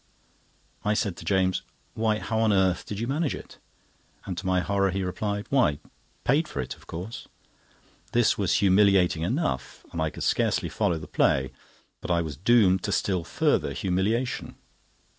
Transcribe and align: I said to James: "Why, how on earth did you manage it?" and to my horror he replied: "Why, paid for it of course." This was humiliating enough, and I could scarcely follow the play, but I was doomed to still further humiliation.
I 0.83 0.95
said 0.95 1.15
to 1.17 1.25
James: 1.25 1.61
"Why, 1.93 2.17
how 2.17 2.39
on 2.39 2.51
earth 2.51 2.87
did 2.87 2.99
you 2.99 3.05
manage 3.05 3.35
it?" 3.35 3.59
and 4.25 4.35
to 4.35 4.47
my 4.47 4.59
horror 4.61 4.89
he 4.89 5.03
replied: 5.03 5.45
"Why, 5.51 5.77
paid 6.23 6.47
for 6.47 6.59
it 6.59 6.75
of 6.75 6.87
course." 6.87 7.27
This 8.11 8.35
was 8.35 8.55
humiliating 8.55 9.21
enough, 9.21 9.85
and 9.91 10.01
I 10.01 10.09
could 10.09 10.23
scarcely 10.23 10.69
follow 10.69 10.97
the 10.97 11.05
play, 11.05 11.51
but 12.01 12.09
I 12.09 12.23
was 12.23 12.35
doomed 12.35 12.81
to 12.85 12.91
still 12.91 13.23
further 13.23 13.73
humiliation. 13.73 14.55